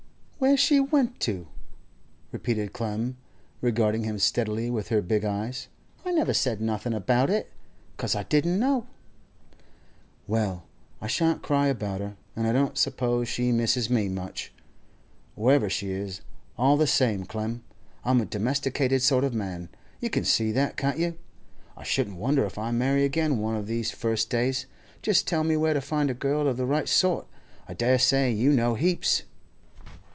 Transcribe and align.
'Where 0.41 0.57
she 0.57 0.79
went 0.79 1.19
to?' 1.19 1.45
repeated 2.31 2.73
Clem, 2.73 3.15
regarding 3.61 4.05
him 4.05 4.17
steadily 4.17 4.71
with 4.71 4.87
her 4.89 4.99
big 4.99 5.23
eyes, 5.23 5.67
'I 6.03 6.13
never 6.13 6.33
said 6.33 6.59
nothing 6.59 6.95
about 6.95 7.29
it, 7.29 7.51
'cause 7.95 8.15
I 8.15 8.23
didn't 8.23 8.57
know.' 8.59 8.87
'Well, 10.25 10.63
I 10.99 11.05
shan't 11.05 11.43
cry 11.43 11.67
about 11.67 12.01
her, 12.01 12.17
and 12.35 12.47
I 12.47 12.53
don't 12.53 12.75
suppose 12.75 13.27
she 13.29 13.51
misses 13.51 13.87
me 13.91 14.09
much, 14.09 14.51
wherever 15.35 15.69
she 15.69 15.91
is. 15.91 16.21
All 16.57 16.75
the 16.75 16.87
same, 16.87 17.23
Clem, 17.23 17.63
I'm 18.03 18.19
a 18.19 18.25
domesticated 18.25 19.03
sort 19.03 19.23
of 19.23 19.35
man; 19.35 19.69
you 19.99 20.09
can 20.09 20.25
see 20.25 20.51
that, 20.53 20.75
can't 20.75 20.97
you? 20.97 21.19
I 21.77 21.83
shouldn't 21.83 22.17
wonder 22.17 22.45
if 22.45 22.57
I 22.57 22.71
marry 22.71 23.05
again 23.05 23.37
one 23.37 23.55
of 23.55 23.67
these 23.67 23.91
first 23.91 24.31
days. 24.31 24.65
Just 25.03 25.27
tell 25.27 25.43
me 25.43 25.55
where 25.55 25.75
to 25.75 25.81
find 25.81 26.09
a 26.09 26.15
girl 26.15 26.47
of 26.47 26.57
the 26.57 26.65
right 26.65 26.89
sort. 26.89 27.27
I 27.67 27.75
dare 27.75 27.99
say 27.99 28.31
you 28.31 28.51
know 28.51 28.73
heaps. 28.73 29.21